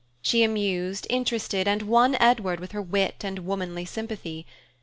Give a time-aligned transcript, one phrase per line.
[0.23, 4.47] She amused, interested and won Edward with her wit and womanly sympathy.